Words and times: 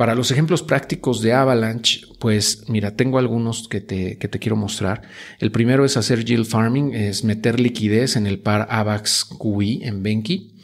Para 0.00 0.14
los 0.14 0.30
ejemplos 0.30 0.62
prácticos 0.62 1.20
de 1.20 1.34
Avalanche, 1.34 2.06
pues 2.18 2.64
mira, 2.68 2.96
tengo 2.96 3.18
algunos 3.18 3.68
que 3.68 3.82
te, 3.82 4.16
que 4.16 4.28
te 4.28 4.38
quiero 4.38 4.56
mostrar. 4.56 5.02
El 5.38 5.52
primero 5.52 5.84
es 5.84 5.98
hacer 5.98 6.24
yield 6.24 6.46
farming, 6.46 6.94
es 6.94 7.22
meter 7.22 7.60
liquidez 7.60 8.16
en 8.16 8.26
el 8.26 8.38
par 8.38 8.66
AVAX 8.70 9.26
QI 9.26 9.82
en 9.82 10.02
Benki. 10.02 10.54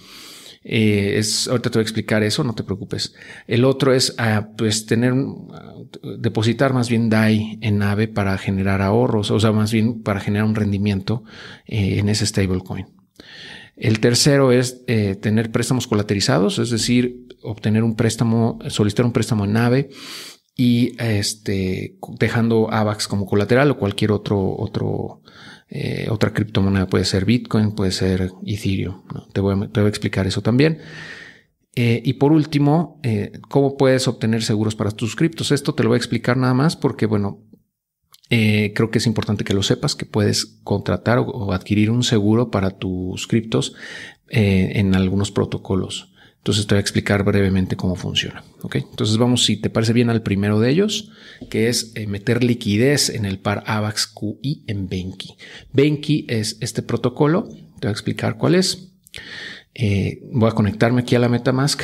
Eh, 0.65 1.19
es, 1.19 1.49
ahorita 1.49 1.69
te 1.69 1.77
voy 1.77 1.83
a 1.83 1.83
explicar 1.83 2.23
eso, 2.23 2.45
no 2.45 2.55
te 2.55 2.65
preocupes. 2.65 3.15
El 3.47 3.67
otro 3.67 3.93
es 3.93 4.15
ah, 4.17 4.49
pues 4.57 4.87
tener, 4.87 5.13
ah, 5.13 5.75
depositar 6.19 6.73
más 6.73 6.89
bien 6.89 7.11
DAI 7.11 7.59
en 7.61 7.83
AVE 7.83 8.09
para 8.09 8.39
generar 8.39 8.81
ahorros, 8.81 9.31
o 9.31 9.39
sea, 9.39 9.53
más 9.53 9.71
bien 9.71 10.03
para 10.03 10.21
generar 10.21 10.47
un 10.47 10.55
rendimiento 10.55 11.25
eh, 11.67 11.99
en 11.99 12.09
ese 12.09 12.25
stablecoin. 12.25 12.87
El 13.77 14.01
tercero 14.01 14.53
es 14.53 14.83
eh, 14.87 15.17
tener 15.17 15.53
préstamos 15.53 15.87
colaterizados, 15.87 16.59
es 16.59 16.71
decir, 16.71 17.27
obtener 17.43 17.85
un 17.85 17.95
préstamo, 17.95 18.59
solicitar 18.69 19.05
un 19.05 19.13
préstamo 19.13 19.45
en 19.45 19.53
nave 19.53 19.91
y 20.57 20.93
este, 20.99 21.99
dejando 22.19 22.73
AVAX 22.73 23.07
como 23.07 23.27
colateral 23.27 23.71
o 23.71 23.77
cualquier 23.77 24.13
otro, 24.13 24.57
otro, 24.57 25.21
eh, 25.69 26.07
otra 26.11 26.33
criptomoneda. 26.33 26.87
Puede 26.87 27.05
ser 27.05 27.27
Bitcoin, 27.27 27.73
puede 27.73 27.93
ser 27.93 28.33
Ethereum. 28.47 29.03
Te, 29.35 29.43
voy 29.43 29.55
a, 29.55 29.69
te, 29.69 29.81
voy 29.81 29.87
a, 29.87 29.91
explicar 29.91 30.27
eso 30.27 30.41
también. 30.41 30.79
Eh, 31.75 32.01
y 32.03 32.15
por 32.15 32.33
último, 32.33 33.03
cómo 33.51 33.77
puedes 33.77 34.09
obtener 34.09 34.43
seguros 34.43 34.75
para 34.75 34.93
tus 34.93 35.15
criptos. 35.15 35.53
Esto 35.53 35.75
te 35.75 35.83
lo 35.83 35.91
voy 35.91 35.97
a 35.97 35.99
explicar 35.99 36.39
nada 36.39 36.55
más 36.55 36.75
porque, 36.75 37.05
bueno, 37.05 37.43
eh, 38.29 38.73
creo 38.75 38.91
que 38.91 38.99
es 38.99 39.07
importante 39.07 39.45
que 39.45 39.55
lo 39.55 39.63
sepas, 39.63 39.95
que 39.95 40.05
puedes 40.05 40.47
contratar 40.65 41.19
o, 41.19 41.53
adquirir 41.53 41.91
un 41.91 42.03
seguro 42.03 42.51
para 42.51 42.71
tus 42.71 43.27
criptos 43.27 43.75
eh, 44.29 44.73
en 44.75 44.95
algunos 44.95 45.31
protocolos. 45.31 46.13
Entonces 46.39 46.67
te 46.67 46.75
voy 46.75 46.79
a 46.79 46.81
explicar 46.81 47.25
brevemente 47.25 47.77
cómo 47.77 47.97
funciona. 47.97 48.45
¿ok? 48.63 48.77
Entonces 48.77 49.17
vamos, 49.17 49.45
si 49.45 49.57
te 49.57 49.71
parece 49.71 49.93
bien, 49.93 50.11
al 50.11 50.23
primero 50.23 50.61
de 50.61 50.71
ellos, 50.71 51.11
que 51.51 51.69
es 51.69 51.93
eh, 51.95 52.07
meter 52.07 52.43
liquidez 52.43 53.11
en 53.11 53.25
el 53.25 53.39
par 53.39 53.63
AVAX 53.67 54.07
QI 54.07 54.65
en 54.67 54.89
Benki. 54.89 55.37
Benki 55.73 56.25
es 56.29 56.57
este 56.61 56.83
protocolo. 56.83 57.49
Te 57.81 57.87
voy 57.87 57.89
a 57.89 57.91
explicar 57.91 58.37
cuál 58.39 58.55
es. 58.55 58.93
voy 60.33 60.49
a 60.49 60.55
conectarme 60.55 61.03
aquí 61.03 61.15
a 61.15 61.21
la 61.21 61.29
MetaMask. 61.29 61.83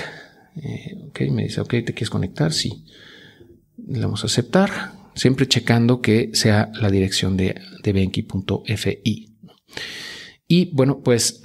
ok, 1.09 1.21
me 1.31 1.45
dice, 1.45 1.61
ok, 1.61 1.71
¿te 1.71 1.95
quieres 1.95 2.11
conectar? 2.11 2.53
Sí. 2.53 2.85
Le 3.85 4.01
vamos 4.01 4.23
a 4.23 4.27
aceptar 4.27 5.02
siempre 5.15 5.49
checando 5.49 6.01
que 6.01 6.31
sea 6.35 6.71
la 6.81 6.91
dirección 6.91 7.37
de, 7.37 7.61
de 7.83 7.93
Benki.fi. 7.93 9.37
Y 10.49 10.71
bueno, 10.75 11.01
pues 11.03 11.41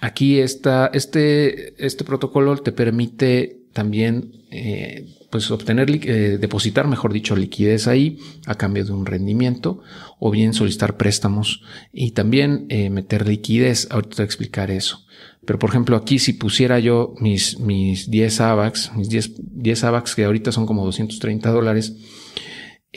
aquí 0.00 0.40
está, 0.40 0.90
este, 0.92 1.84
este 1.84 2.04
protocolo 2.04 2.56
te 2.56 2.72
permite 2.72 3.66
también 3.72 4.32
eh, 4.50 5.06
pues 5.30 5.50
obtener, 5.50 5.90
eh, 5.90 6.38
depositar, 6.40 6.88
mejor 6.88 7.12
dicho, 7.12 7.36
liquidez 7.36 7.88
ahí 7.88 8.18
a 8.46 8.54
cambio 8.54 8.86
de 8.86 8.92
un 8.92 9.04
rendimiento 9.04 9.82
o 10.18 10.30
bien 10.30 10.54
solicitar 10.54 10.96
préstamos 10.96 11.62
y 11.92 12.12
también 12.12 12.66
eh, 12.70 12.88
meter 12.88 13.28
liquidez. 13.28 13.88
Ahorita 13.90 14.10
te 14.10 14.16
voy 14.16 14.24
a 14.24 14.26
explicar 14.26 14.70
eso. 14.70 15.04
Pero 15.44 15.58
por 15.58 15.70
ejemplo, 15.70 15.96
aquí 15.96 16.18
si 16.18 16.32
pusiera 16.32 16.78
yo 16.78 17.14
mis, 17.20 17.60
mis 17.60 18.10
10 18.10 18.40
AVAX, 18.40 18.92
mis 18.96 19.08
10, 19.10 19.32
10 19.38 19.84
AVAX 19.84 20.14
que 20.14 20.24
ahorita 20.24 20.52
son 20.52 20.64
como 20.64 20.84
230 20.84 21.50
dólares, 21.50 21.96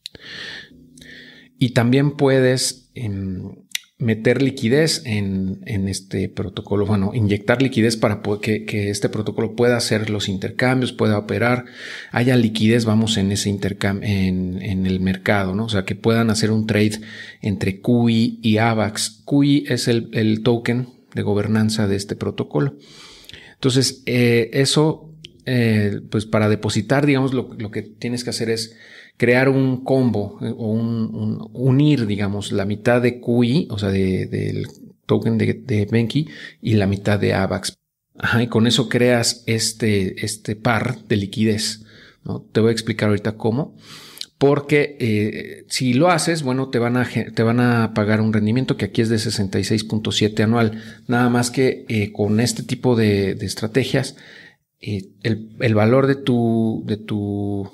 Y 1.58 1.74
también 1.74 2.12
puedes 2.12 2.90
em, 2.94 3.66
meter 3.98 4.42
liquidez 4.42 5.02
en, 5.04 5.60
en, 5.66 5.88
este 5.88 6.28
protocolo, 6.28 6.86
bueno, 6.86 7.10
inyectar 7.14 7.60
liquidez 7.60 7.96
para 7.96 8.22
que, 8.40 8.64
que, 8.64 8.90
este 8.90 9.08
protocolo 9.08 9.56
pueda 9.56 9.76
hacer 9.76 10.08
los 10.08 10.28
intercambios, 10.28 10.92
pueda 10.92 11.18
operar, 11.18 11.64
haya 12.12 12.36
liquidez, 12.36 12.84
vamos, 12.84 13.16
en 13.16 13.32
ese 13.32 13.50
intercambio, 13.50 14.08
en, 14.08 14.62
en, 14.62 14.86
el 14.86 15.00
mercado, 15.00 15.56
¿no? 15.56 15.64
O 15.64 15.68
sea, 15.68 15.84
que 15.84 15.96
puedan 15.96 16.30
hacer 16.30 16.52
un 16.52 16.66
trade 16.66 17.00
entre 17.42 17.80
QI 17.80 18.38
y 18.40 18.58
AVAX. 18.58 19.22
QI 19.24 19.64
es 19.68 19.88
el, 19.88 20.10
el 20.12 20.42
token 20.44 20.88
de 21.14 21.22
gobernanza 21.22 21.88
de 21.88 21.96
este 21.96 22.14
protocolo. 22.14 22.76
Entonces, 23.54 24.04
eh, 24.06 24.50
eso, 24.52 25.07
eh, 25.50 26.02
pues 26.10 26.26
para 26.26 26.50
depositar, 26.50 27.06
digamos, 27.06 27.32
lo, 27.32 27.54
lo 27.56 27.70
que 27.70 27.80
tienes 27.80 28.22
que 28.22 28.28
hacer 28.28 28.50
es 28.50 28.76
crear 29.16 29.48
un 29.48 29.82
combo 29.82 30.38
eh, 30.42 30.52
o 30.54 30.72
un, 30.72 31.48
unir, 31.54 32.06
digamos, 32.06 32.52
la 32.52 32.66
mitad 32.66 33.00
de 33.00 33.18
QI, 33.18 33.66
o 33.70 33.78
sea, 33.78 33.88
del 33.88 34.66
token 35.06 35.38
de, 35.38 35.54
de 35.54 35.86
Benki 35.86 36.28
y 36.60 36.74
la 36.74 36.86
mitad 36.86 37.18
de 37.18 37.32
AVAX. 37.32 37.78
Ajá, 38.18 38.42
y 38.42 38.48
con 38.48 38.66
eso 38.66 38.90
creas 38.90 39.42
este, 39.46 40.22
este 40.22 40.54
par 40.54 40.98
de 41.06 41.16
liquidez. 41.16 41.80
¿no? 42.24 42.44
Te 42.52 42.60
voy 42.60 42.68
a 42.68 42.72
explicar 42.72 43.08
ahorita 43.08 43.38
cómo. 43.38 43.74
Porque 44.36 44.98
eh, 45.00 45.64
si 45.68 45.94
lo 45.94 46.10
haces, 46.10 46.42
bueno, 46.42 46.68
te 46.68 46.78
van, 46.78 46.98
a, 46.98 47.08
te 47.08 47.42
van 47.42 47.58
a 47.58 47.94
pagar 47.94 48.20
un 48.20 48.34
rendimiento 48.34 48.76
que 48.76 48.84
aquí 48.84 49.00
es 49.00 49.08
de 49.08 49.16
66.7 49.16 50.44
anual. 50.44 50.82
Nada 51.06 51.30
más 51.30 51.50
que 51.50 52.12
con 52.14 52.38
este 52.38 52.64
tipo 52.64 52.96
de, 52.96 53.34
de 53.34 53.46
el, 54.80 55.56
el, 55.60 55.74
valor 55.74 56.06
de 56.06 56.14
tu, 56.14 56.82
de 56.86 56.96
tu 56.96 57.70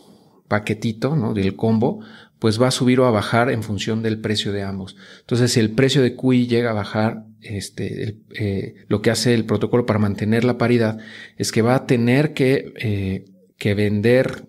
paquetito, 0.49 1.17
¿no? 1.17 1.35
Del 1.35 1.57
combo, 1.57 2.01
pues 2.39 2.61
va 2.61 2.69
a 2.69 2.73
subir 2.73 3.01
o 3.01 3.07
a 3.07 3.11
bajar 3.11 3.51
en 3.51 3.63
función 3.63 4.03
del 4.03 4.21
precio 4.21 4.53
de 4.53 4.63
ambos. 4.63 4.97
Entonces, 5.21 5.53
si 5.53 5.61
el 5.61 5.71
precio 5.71 6.03
de 6.03 6.15
QI 6.15 6.47
llega 6.47 6.71
a 6.71 6.75
bajar, 6.75 7.25
este, 7.41 8.21
eh, 8.39 8.75
lo 8.89 9.03
que 9.03 9.11
hace 9.11 9.35
el 9.35 9.45
protocolo 9.45 9.87
para 9.87 9.99
mantener 9.99 10.45
la 10.45 10.59
paridad 10.59 10.99
es 11.37 11.53
que 11.53 11.63
va 11.63 11.75
a 11.75 11.87
tener 11.87 12.35
que, 12.35 12.73
eh, 12.77 13.25
que 13.59 13.75
vender 13.75 14.49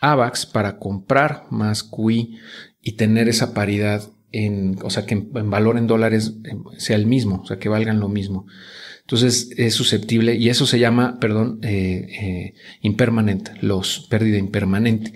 AVAX 0.00 0.46
para 0.46 0.78
comprar 0.78 1.44
más 1.50 1.82
QI 1.82 2.38
y 2.80 2.92
tener 2.92 3.28
esa 3.28 3.52
paridad 3.52 4.02
en, 4.32 4.76
o 4.82 4.90
sea, 4.90 5.06
que 5.06 5.14
en, 5.14 5.50
valor 5.50 5.78
en 5.78 5.86
dólares 5.86 6.34
eh, 6.44 6.56
sea 6.78 6.96
el 6.96 7.06
mismo, 7.06 7.42
o 7.42 7.46
sea, 7.46 7.58
que 7.58 7.68
valgan 7.68 8.00
lo 8.00 8.08
mismo. 8.08 8.46
Entonces 9.06 9.50
es 9.56 9.74
susceptible 9.74 10.34
y 10.34 10.48
eso 10.48 10.66
se 10.66 10.80
llama, 10.80 11.20
perdón, 11.20 11.60
eh, 11.62 12.08
eh, 12.20 12.54
impermanente, 12.80 13.52
los 13.60 14.08
pérdida 14.10 14.36
impermanente. 14.36 15.12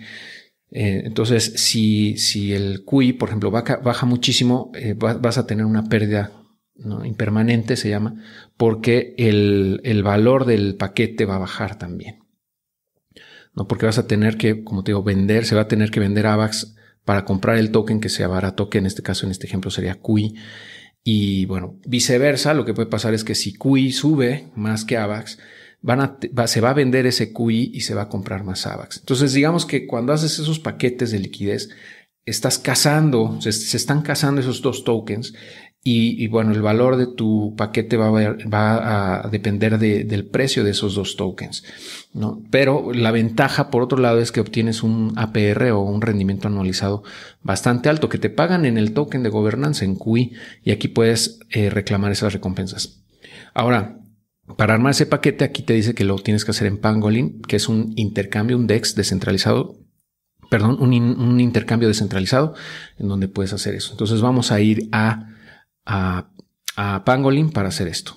Eh, 0.70 1.02
entonces, 1.04 1.54
si, 1.56 2.16
si 2.16 2.52
el 2.52 2.84
QI, 2.84 3.14
por 3.14 3.30
ejemplo, 3.30 3.50
baja, 3.50 3.78
baja 3.78 4.06
muchísimo, 4.06 4.70
vas 4.96 5.38
a 5.38 5.46
tener 5.48 5.66
una 5.66 5.88
pérdida 5.88 6.30
impermanente, 7.04 7.74
se 7.74 7.90
llama, 7.90 8.22
porque 8.56 9.16
el, 9.18 9.80
el, 9.82 10.04
valor 10.04 10.44
del 10.44 10.76
paquete 10.76 11.24
va 11.24 11.34
a 11.34 11.40
bajar 11.40 11.76
también. 11.76 12.20
¿no? 13.54 13.66
Porque 13.66 13.86
vas 13.86 13.98
a 13.98 14.06
tener 14.06 14.36
que, 14.36 14.62
como 14.62 14.84
te 14.84 14.92
digo, 14.92 15.02
vender, 15.02 15.46
se 15.46 15.56
va 15.56 15.62
a 15.62 15.68
tener 15.68 15.90
que 15.90 15.98
vender 15.98 16.28
AVAX 16.28 16.76
para 17.10 17.24
comprar 17.24 17.56
el 17.56 17.72
token 17.72 17.98
que 17.98 18.08
sea 18.08 18.28
barato, 18.28 18.70
que 18.70 18.78
en 18.78 18.86
este 18.86 19.02
caso, 19.02 19.26
en 19.26 19.32
este 19.32 19.48
ejemplo 19.48 19.72
sería 19.72 19.96
QI. 19.96 20.36
Y 21.02 21.44
bueno, 21.46 21.80
viceversa, 21.84 22.54
lo 22.54 22.64
que 22.64 22.72
puede 22.72 22.88
pasar 22.88 23.14
es 23.14 23.24
que 23.24 23.34
si 23.34 23.52
QI 23.52 23.90
sube 23.90 24.52
más 24.54 24.84
que 24.84 24.96
AVAX, 24.96 25.40
van 25.82 26.00
a, 26.02 26.46
se 26.46 26.60
va 26.60 26.70
a 26.70 26.74
vender 26.74 27.06
ese 27.06 27.32
QI 27.32 27.72
y 27.74 27.80
se 27.80 27.94
va 27.94 28.02
a 28.02 28.08
comprar 28.08 28.44
más 28.44 28.64
AVAX. 28.64 28.98
Entonces, 28.98 29.32
digamos 29.32 29.66
que 29.66 29.88
cuando 29.88 30.12
haces 30.12 30.38
esos 30.38 30.60
paquetes 30.60 31.10
de 31.10 31.18
liquidez, 31.18 31.70
estás 32.26 32.60
cazando, 32.60 33.40
se, 33.40 33.50
se 33.50 33.76
están 33.76 34.02
cazando 34.02 34.40
esos 34.40 34.62
dos 34.62 34.84
tokens 34.84 35.34
y, 35.82 36.26
bueno, 36.28 36.52
el 36.52 36.60
valor 36.60 36.96
de 36.96 37.06
tu 37.06 37.54
paquete 37.56 37.96
va 37.96 39.22
a, 39.22 39.28
depender 39.28 39.78
de, 39.78 40.04
del 40.04 40.26
precio 40.26 40.62
de 40.62 40.72
esos 40.72 40.94
dos 40.94 41.16
tokens. 41.16 41.64
¿no? 42.12 42.42
Pero 42.50 42.92
la 42.92 43.10
ventaja, 43.12 43.70
por 43.70 43.82
otro 43.82 43.98
lado, 43.98 44.20
es 44.20 44.30
que 44.30 44.40
obtienes 44.40 44.82
un 44.82 45.14
APR 45.16 45.70
o 45.70 45.80
un 45.80 46.02
rendimiento 46.02 46.48
anualizado 46.48 47.02
bastante 47.42 47.88
alto 47.88 48.10
que 48.10 48.18
te 48.18 48.28
pagan 48.28 48.66
en 48.66 48.76
el 48.76 48.92
token 48.92 49.22
de 49.22 49.30
gobernanza, 49.30 49.86
en 49.86 49.96
QI, 49.96 50.32
y 50.62 50.70
aquí 50.70 50.88
puedes 50.88 51.40
eh, 51.48 51.70
reclamar 51.70 52.12
esas 52.12 52.34
recompensas. 52.34 53.00
Ahora, 53.54 54.00
para 54.58 54.74
armar 54.74 54.90
ese 54.90 55.06
paquete, 55.06 55.44
aquí 55.44 55.62
te 55.62 55.72
dice 55.72 55.94
que 55.94 56.04
lo 56.04 56.16
tienes 56.16 56.44
que 56.44 56.50
hacer 56.50 56.66
en 56.66 56.76
Pangolin, 56.76 57.40
que 57.40 57.56
es 57.56 57.70
un 57.70 57.94
intercambio, 57.96 58.58
un 58.58 58.66
DEX 58.66 58.96
descentralizado 58.96 59.78
perdón, 60.50 60.78
un, 60.80 61.40
intercambio 61.40 61.86
descentralizado 61.86 62.54
en 62.98 63.06
donde 63.06 63.28
puedes 63.28 63.52
hacer 63.52 63.76
eso. 63.76 63.92
Entonces 63.92 64.20
vamos 64.20 64.50
a 64.50 64.60
ir 64.60 64.88
a 64.90 65.29
a, 65.90 67.02
Pangolin 67.04 67.50
para 67.50 67.68
hacer 67.68 67.88
esto. 67.88 68.16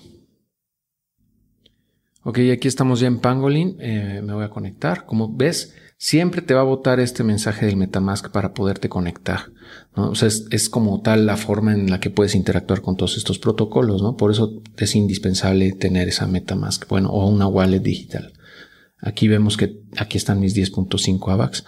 Ok, 2.22 2.38
aquí 2.52 2.68
estamos 2.68 3.00
ya 3.00 3.08
en 3.08 3.18
Pangolin. 3.18 3.76
Eh, 3.78 4.22
me 4.24 4.32
voy 4.32 4.44
a 4.44 4.48
conectar. 4.48 5.04
Como 5.04 5.36
ves, 5.36 5.74
siempre 5.98 6.40
te 6.40 6.54
va 6.54 6.62
a 6.62 6.64
botar 6.64 6.98
este 7.00 7.24
mensaje 7.24 7.66
del 7.66 7.76
Metamask 7.76 8.30
para 8.30 8.54
poderte 8.54 8.88
conectar. 8.88 9.50
¿no? 9.94 10.10
O 10.10 10.14
sea, 10.14 10.28
es, 10.28 10.68
como 10.70 11.02
tal 11.02 11.26
la 11.26 11.36
forma 11.36 11.74
en 11.74 11.90
la 11.90 12.00
que 12.00 12.08
puedes 12.08 12.34
interactuar 12.34 12.80
con 12.80 12.96
todos 12.96 13.18
estos 13.18 13.38
protocolos, 13.38 14.00
¿no? 14.00 14.16
Por 14.16 14.30
eso 14.30 14.62
es 14.78 14.96
indispensable 14.96 15.72
tener 15.72 16.08
esa 16.08 16.26
Metamask, 16.26 16.88
bueno, 16.88 17.10
o 17.10 17.28
una 17.28 17.46
wallet 17.46 17.80
digital. 17.80 18.32
Aquí 19.06 19.28
vemos 19.28 19.58
que 19.58 19.82
aquí 19.98 20.16
están 20.16 20.40
mis 20.40 20.56
10.5 20.56 21.30
AVAX. 21.30 21.64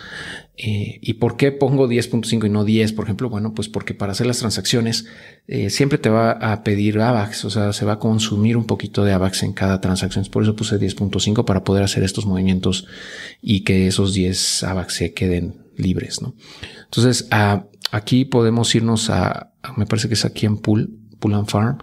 Eh, 0.57 0.99
¿Y 1.03 1.15
por 1.15 1.37
qué 1.37 1.53
pongo 1.53 1.87
10.5 1.87 2.47
y 2.47 2.49
no 2.49 2.65
10, 2.65 2.95
por 2.95 3.05
ejemplo? 3.05 3.29
Bueno, 3.29 3.53
pues 3.53 3.69
porque 3.69 3.93
para 3.93 4.13
hacer 4.13 4.27
las 4.27 4.39
transacciones 4.39 5.05
eh, 5.47 5.69
siempre 5.69 5.99
te 5.99 6.09
va 6.09 6.31
a 6.31 6.65
pedir 6.65 6.99
AVAX, 6.99 7.45
o 7.45 7.51
sea, 7.51 7.75
se 7.75 7.85
va 7.85 7.95
a 7.95 7.99
consumir 7.99 8.57
un 8.57 8.65
poquito 8.65 9.05
de 9.05 9.13
AVAX 9.13 9.43
en 9.43 9.53
cada 9.53 9.83
transacción. 9.83 10.25
Por 10.33 10.45
eso 10.45 10.57
puse 10.57 10.81
10.5 10.81 11.45
para 11.45 11.63
poder 11.63 11.85
hacer 11.85 12.03
estos 12.05 12.25
movimientos 12.25 12.87
y 13.43 13.65
que 13.65 13.87
esos 13.87 14.15
10 14.15 14.65
AVAX 14.65 14.95
se 14.95 15.13
queden 15.13 15.67
libres, 15.77 16.23
¿no? 16.23 16.35
Entonces, 16.85 17.29
aquí 17.91 18.25
podemos 18.25 18.75
irnos 18.75 19.11
a, 19.11 19.53
me 19.77 19.85
parece 19.85 20.09
que 20.09 20.15
es 20.15 20.25
aquí 20.25 20.47
en 20.47 20.57
Pool, 20.57 20.99
Pool 21.19 21.35
and 21.35 21.49
Farm. 21.51 21.79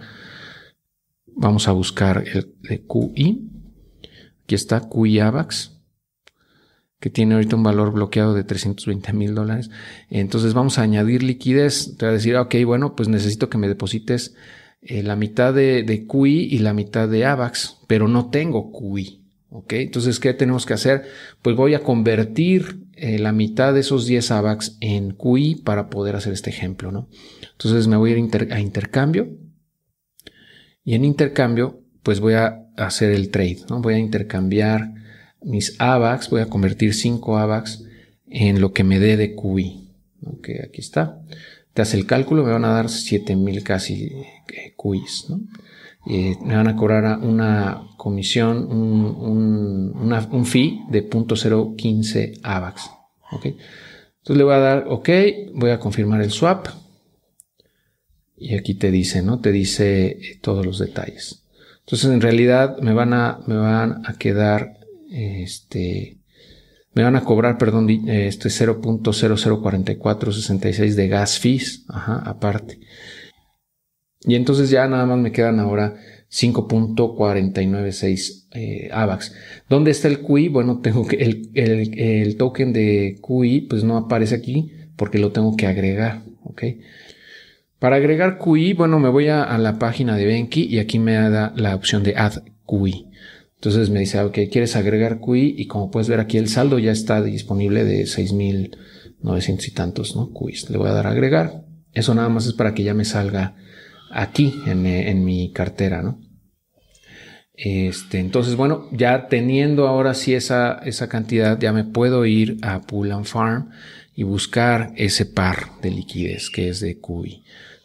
Vamos 1.28 1.68
a 1.68 1.74
buscar 1.74 2.24
el 2.26 2.56
de 2.64 2.82
QI. 2.88 3.53
Aquí 4.44 4.56
está 4.56 4.82
QI 4.90 5.20
AVAX 5.20 5.72
que 7.04 7.10
tiene 7.10 7.34
ahorita 7.34 7.58
un 7.58 7.64
valor 7.64 7.92
bloqueado 7.92 8.34
de 8.34 8.46
320 8.46 9.12
mil 9.12 9.36
dólares. 9.36 9.70
Entonces 10.10 10.54
vamos 10.54 10.80
a 10.80 10.84
añadir 10.84 11.22
liquidez. 11.22 11.98
Te 11.98 12.06
a 12.06 12.12
decir, 12.12 12.38
ok, 12.38 12.56
bueno, 12.66 12.96
pues 12.96 13.10
necesito 13.10 13.50
que 13.50 13.58
me 13.58 13.68
deposites 13.68 14.36
eh, 14.82 15.04
la 15.04 15.18
mitad 15.18 15.54
de, 15.54 15.84
de, 15.84 16.08
QI 16.08 16.48
y 16.50 16.60
la 16.60 16.74
mitad 16.74 17.10
de 17.10 17.26
AVAX, 17.26 17.80
pero 17.88 18.08
no 18.08 18.30
tengo 18.30 18.72
QI. 18.72 19.22
Ok, 19.50 19.74
entonces, 19.74 20.20
¿qué 20.22 20.34
tenemos 20.34 20.66
que 20.66 20.76
hacer? 20.76 21.04
Pues 21.42 21.58
voy 21.58 21.74
a 21.74 21.84
convertir 21.84 22.86
eh, 22.94 23.20
la 23.20 23.34
mitad 23.34 23.74
de 23.74 23.82
esos 23.82 24.08
10 24.08 24.32
AVAX 24.32 24.78
en 24.80 25.12
QI 25.12 25.56
para 25.56 25.90
poder 25.90 26.16
hacer 26.16 26.32
este 26.32 26.52
ejemplo, 26.52 26.94
¿no? 26.94 27.10
Entonces 27.52 27.86
me 27.88 27.98
voy 27.98 28.14
a 28.14 28.18
ir 28.18 28.52
a 28.52 28.60
intercambio 28.62 29.28
y 30.86 30.96
en 30.96 31.04
intercambio, 31.04 31.83
pues 32.04 32.20
voy 32.20 32.34
a 32.34 32.68
hacer 32.78 33.12
el 33.12 33.30
trade, 33.30 33.60
¿no? 33.70 33.82
Voy 33.82 33.96
a 33.96 34.00
intercambiar 34.00 34.94
mis 35.42 35.76
AVAX, 35.80 36.30
voy 36.30 36.42
a 36.42 36.50
convertir 36.50 36.94
5 36.94 37.38
AVAX 37.38 37.84
en 38.30 38.62
lo 38.62 38.74
que 38.74 38.84
me 38.84 39.00
dé 39.00 39.18
de 39.18 39.36
QI. 39.36 39.90
Ok, 40.26 40.50
aquí 40.64 40.82
está. 40.82 41.22
Te 41.74 41.82
hace 41.82 41.98
el 41.98 42.06
cálculo, 42.06 42.44
me 42.44 42.52
van 42.52 42.66
a 42.66 42.74
dar 42.74 42.90
7000 42.90 43.64
casi 43.64 44.06
eh, 44.06 44.74
QIs. 44.78 45.26
¿no? 45.30 45.42
Eh, 46.08 46.36
me 46.44 46.56
van 46.56 46.68
a 46.68 46.76
cobrar 46.76 47.20
una 47.20 47.88
comisión, 47.98 48.66
un, 48.70 49.94
un 50.32 50.46
fee 50.46 50.82
de 50.90 51.10
0.015 51.10 52.40
AVAX. 52.44 52.90
Ok. 53.32 53.46
Entonces 53.46 54.38
le 54.38 54.44
voy 54.44 54.54
a 54.54 54.60
dar 54.60 54.86
OK, 54.88 55.10
voy 55.54 55.72
a 55.72 55.80
confirmar 55.80 56.22
el 56.22 56.32
swap. 56.32 56.68
Y 58.38 58.56
aquí 58.56 58.74
te 58.74 58.92
dice, 58.92 59.22
¿no? 59.22 59.40
Te 59.40 59.52
dice 59.52 60.08
eh, 60.08 60.40
todos 60.42 60.66
los 60.66 60.80
detalles. 60.80 61.43
Entonces 61.86 62.12
en 62.12 62.22
realidad 62.22 62.78
me 62.80 62.94
van 62.94 63.14
a, 63.14 63.40
me 63.46 63.56
van 63.56 64.02
a 64.06 64.14
quedar 64.14 64.84
este, 65.14 66.18
me 66.94 67.04
van 67.04 67.16
a 67.16 67.24
cobrar, 67.24 67.58
perdón, 67.58 67.90
este 67.90 68.50
0.004466 68.50 70.96
de 70.96 71.08
gas 71.08 71.40
fees, 71.40 71.86
ajá, 71.88 72.22
aparte. 72.26 72.82
Y 74.26 74.36
entonces 74.36 74.70
ya 74.70 74.88
nada 74.88 75.06
más 75.06 75.18
me 75.18 75.32
quedan 75.32 75.60
ahora 75.60 75.96
5.496 76.32 78.48
eh. 78.54 78.90
¿Dónde 79.70 79.92
está 79.92 80.08
el 80.08 80.22
QI? 80.22 80.48
Bueno, 80.48 80.80
tengo 80.82 81.06
que 81.06 81.18
el, 81.18 81.52
el, 81.54 82.38
token 82.38 82.72
de 82.74 83.20
QI 83.22 83.62
pues 83.62 83.84
no 83.84 83.98
aparece 83.98 84.36
aquí 84.36 84.72
porque 84.96 85.20
lo 85.20 85.32
tengo 85.32 85.56
que 85.56 85.68
agregar, 85.68 86.24
¿ok? 86.44 86.64
Para 87.84 87.98
agregar 87.98 88.38
QI, 88.38 88.72
bueno, 88.72 88.98
me 88.98 89.10
voy 89.10 89.28
a, 89.28 89.58
la 89.58 89.78
página 89.78 90.16
de 90.16 90.26
Benki 90.26 90.64
y 90.64 90.80
aquí 90.80 91.00
me 91.00 91.16
da 91.16 91.52
la 91.58 91.76
opción 91.76 92.02
de 92.02 92.16
Add 92.16 92.42
QI. 92.66 93.10
Entonces 93.56 93.90
me 93.90 94.00
dice, 94.00 94.22
ok, 94.22 94.38
quieres 94.50 94.78
agregar 94.78 95.20
QI 95.20 95.56
y 95.58 95.68
como 95.68 95.92
puedes 95.92 96.08
ver 96.08 96.22
aquí 96.22 96.38
el 96.38 96.48
saldo 96.48 96.80
ya 96.80 96.94
está 96.94 97.22
disponible 97.22 97.84
de 97.84 98.04
6.900 98.04 99.68
y 99.68 99.72
tantos, 99.72 100.16
¿no? 100.16 100.32
QIs. 100.32 100.70
Le 100.70 100.78
voy 100.78 100.88
a 100.88 100.94
dar 100.94 101.08
a 101.08 101.10
agregar. 101.10 101.66
Eso 101.92 102.16
nada 102.16 102.30
más 102.30 102.46
es 102.46 102.54
para 102.54 102.74
que 102.74 102.84
ya 102.84 102.94
me 102.94 103.04
salga 103.04 103.58
aquí 104.14 104.54
en, 104.66 105.26
mi 105.26 105.52
cartera, 105.52 106.02
¿no? 106.02 106.22
Este, 107.54 108.20
entonces, 108.20 108.56
bueno, 108.56 108.88
ya 108.94 109.28
teniendo 109.28 109.90
ahora 109.90 110.14
sí 110.14 110.34
esa, 110.34 110.80
esa 110.86 111.10
cantidad, 111.10 111.60
ya 111.60 111.74
me 111.74 111.84
puedo 111.84 112.26
ir 112.26 112.60
a 112.62 112.80
Pool 112.80 113.12
and 113.12 113.26
Farm 113.26 113.72
y 114.16 114.24
buscar 114.24 114.94
ese 114.96 115.26
par 115.26 115.82
de 115.82 115.92
liquidez 115.92 116.50
que 116.50 116.70
es 116.70 116.80
de 116.80 116.98
QI. 117.02 117.44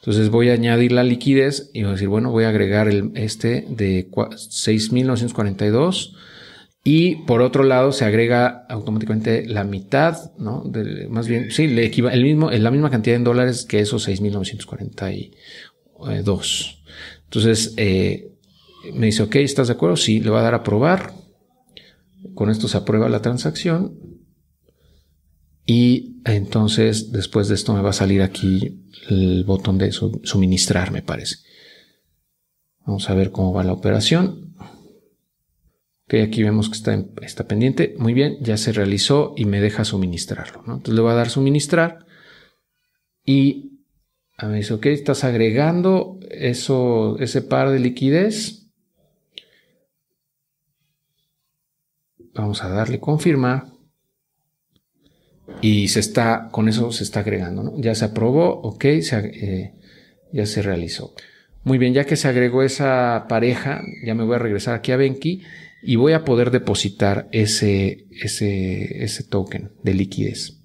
Entonces 0.08 0.30
voy 0.30 0.48
a 0.48 0.54
añadir 0.54 0.92
la 0.92 1.04
liquidez 1.04 1.68
y 1.74 1.82
voy 1.82 1.90
a 1.90 1.92
decir, 1.92 2.08
bueno, 2.08 2.30
voy 2.30 2.44
a 2.44 2.48
agregar 2.48 2.88
el, 2.88 3.12
este 3.14 3.66
de 3.68 4.10
6.942 4.10 6.14
y 6.82 7.16
por 7.26 7.42
otro 7.42 7.62
lado 7.62 7.92
se 7.92 8.06
agrega 8.06 8.64
automáticamente 8.70 9.44
la 9.44 9.64
mitad, 9.64 10.32
¿no? 10.38 10.64
más 11.10 11.28
bien, 11.28 11.50
sí, 11.50 11.66
le 11.66 11.84
el 11.84 12.24
mismo, 12.24 12.50
la 12.50 12.70
misma 12.70 12.90
cantidad 12.90 13.16
en 13.16 13.24
dólares 13.24 13.66
que 13.66 13.80
esos 13.80 14.08
6.942. 14.08 16.78
Entonces 17.24 17.74
eh, 17.76 18.32
me 18.94 19.04
dice, 19.04 19.24
ok, 19.24 19.36
¿estás 19.36 19.68
de 19.68 19.74
acuerdo? 19.74 19.98
Sí, 19.98 20.20
le 20.20 20.30
va 20.30 20.40
a 20.40 20.44
dar 20.44 20.54
a 20.54 20.62
probar. 20.62 21.12
Con 22.34 22.48
esto 22.48 22.66
se 22.66 22.78
aprueba 22.78 23.10
la 23.10 23.20
transacción. 23.20 23.92
Y 25.70 26.22
entonces 26.24 27.12
después 27.12 27.48
de 27.48 27.54
esto 27.54 27.74
me 27.74 27.82
va 27.82 27.90
a 27.90 27.92
salir 27.92 28.22
aquí 28.22 28.86
el 29.10 29.44
botón 29.44 29.76
de 29.76 29.92
suministrar, 29.92 30.92
me 30.92 31.02
parece. 31.02 31.36
Vamos 32.86 33.10
a 33.10 33.14
ver 33.14 33.30
cómo 33.30 33.52
va 33.52 33.62
la 33.64 33.74
operación. 33.74 34.54
Ok, 36.06 36.14
aquí 36.24 36.42
vemos 36.42 36.70
que 36.70 36.74
está, 36.74 37.04
está 37.20 37.46
pendiente. 37.46 37.94
Muy 37.98 38.14
bien, 38.14 38.38
ya 38.40 38.56
se 38.56 38.72
realizó 38.72 39.34
y 39.36 39.44
me 39.44 39.60
deja 39.60 39.84
suministrarlo. 39.84 40.60
Entonces 40.60 40.94
le 40.94 41.02
voy 41.02 41.10
a 41.10 41.16
dar 41.16 41.28
suministrar 41.28 42.06
y 43.22 43.82
a 44.38 44.46
me 44.46 44.56
dice, 44.56 44.72
ok, 44.72 44.86
estás 44.86 45.22
agregando 45.22 46.18
eso, 46.30 47.18
ese 47.18 47.42
par 47.42 47.68
de 47.68 47.80
liquidez. 47.80 48.70
Vamos 52.32 52.64
a 52.64 52.70
darle 52.70 53.00
confirmar 53.00 53.77
y 55.60 55.88
se 55.88 56.00
está, 56.00 56.48
con 56.50 56.68
eso 56.68 56.92
se 56.92 57.04
está 57.04 57.20
agregando, 57.20 57.62
¿no? 57.62 57.80
Ya 57.80 57.94
se 57.94 58.04
aprobó, 58.04 58.60
ok, 58.62 58.84
eh, 58.84 59.74
ya 60.32 60.46
se 60.46 60.62
realizó. 60.62 61.14
Muy 61.64 61.78
bien, 61.78 61.94
ya 61.94 62.04
que 62.04 62.16
se 62.16 62.28
agregó 62.28 62.62
esa 62.62 63.26
pareja, 63.28 63.82
ya 64.04 64.14
me 64.14 64.24
voy 64.24 64.36
a 64.36 64.38
regresar 64.38 64.74
aquí 64.74 64.92
a 64.92 64.96
Benki 64.96 65.42
y 65.82 65.96
voy 65.96 66.12
a 66.12 66.24
poder 66.24 66.50
depositar 66.50 67.28
ese, 67.32 68.06
ese, 68.10 69.04
ese 69.04 69.24
token 69.24 69.72
de 69.82 69.94
liquidez. 69.94 70.58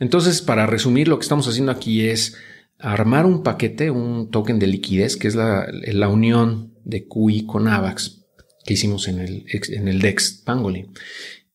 Entonces, 0.00 0.42
para 0.42 0.66
resumir, 0.66 1.08
lo 1.08 1.18
que 1.18 1.24
estamos 1.24 1.48
haciendo 1.48 1.72
aquí 1.72 2.06
es 2.06 2.36
armar 2.78 3.26
un 3.26 3.42
paquete, 3.42 3.90
un 3.90 4.30
token 4.30 4.58
de 4.58 4.68
liquidez, 4.68 5.16
que 5.16 5.28
es 5.28 5.34
la, 5.34 5.66
la 5.72 6.08
unión 6.08 6.74
de 6.84 7.06
QI 7.06 7.46
con 7.46 7.68
AVAX 7.68 8.18
que 8.64 8.74
hicimos 8.74 9.08
en 9.08 9.18
el, 9.18 9.46
en 9.70 9.88
el 9.88 10.00
DEX 10.00 10.42
Pangolin. 10.44 10.92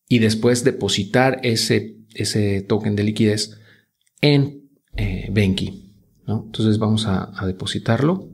Y 0.09 0.17
después 0.17 0.63
depositar 0.63 1.39
ese 1.43 1.95
ese 2.15 2.61
token 2.61 2.95
de 2.95 3.03
liquidez 3.03 3.59
en 4.21 4.69
eh, 4.95 5.27
Benki. 5.31 5.93
¿no? 6.25 6.43
Entonces 6.45 6.77
vamos 6.79 7.05
a, 7.07 7.31
depositarlo. 7.45 8.29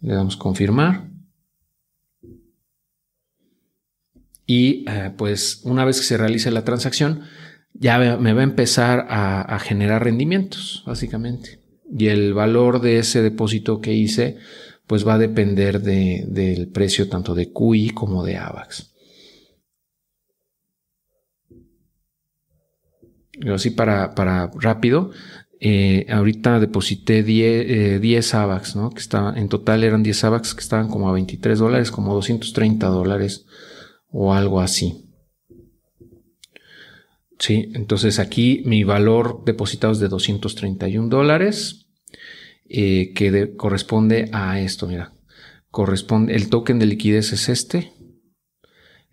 Le 0.00 0.14
damos 0.14 0.36
confirmar. 0.36 1.10
Y 4.44 4.84
eh, 4.88 5.12
pues 5.16 5.62
una 5.64 5.84
vez 5.84 5.98
que 5.98 6.06
se 6.06 6.16
realice 6.16 6.50
la 6.50 6.64
transacción, 6.64 7.22
ya 7.74 7.98
me 7.98 8.32
va 8.32 8.40
a 8.40 8.44
empezar 8.44 9.06
a, 9.08 9.58
generar 9.58 10.04
rendimientos, 10.04 10.82
básicamente. 10.86 11.60
Y 11.90 12.08
el 12.08 12.34
valor 12.34 12.80
de 12.80 12.98
ese 12.98 13.22
depósito 13.22 13.80
que 13.80 13.92
hice, 13.92 14.38
pues 14.92 15.08
va 15.08 15.14
a 15.14 15.18
depender 15.18 15.80
del 15.80 16.68
precio 16.68 17.08
tanto 17.08 17.34
de 17.34 17.50
QI 17.50 17.92
como 17.94 18.22
de 18.24 18.36
AVAX. 18.36 18.92
Yo 23.40 23.54
así 23.54 23.70
para, 23.70 24.14
para 24.14 24.50
rápido, 24.54 25.10
eh, 25.60 26.04
ahorita 26.10 26.60
deposité 26.60 27.22
10, 27.22 28.04
eh, 28.04 28.36
AVAX, 28.36 28.76
¿no? 28.76 28.90
Que 28.90 29.00
estaba, 29.00 29.32
en 29.34 29.48
total 29.48 29.82
eran 29.82 30.02
10 30.02 30.24
AVAX 30.24 30.54
que 30.54 30.60
estaban 30.60 30.88
como 30.88 31.08
a 31.08 31.12
23 31.12 31.58
dólares, 31.58 31.90
como 31.90 32.12
230 32.12 32.86
dólares 32.88 33.46
o 34.10 34.34
algo 34.34 34.60
así. 34.60 35.08
Sí, 37.38 37.70
entonces 37.72 38.18
aquí 38.18 38.62
mi 38.66 38.84
valor 38.84 39.42
depositado 39.46 39.94
es 39.94 40.00
de 40.00 40.08
231 40.08 41.08
dólares. 41.08 41.81
Eh, 42.74 43.12
que 43.14 43.54
corresponde 43.54 44.30
a 44.32 44.58
esto, 44.58 44.86
mira. 44.86 45.12
Corresponde, 45.70 46.34
el 46.34 46.48
token 46.48 46.78
de 46.78 46.86
liquidez 46.86 47.34
es 47.34 47.50
este. 47.50 47.92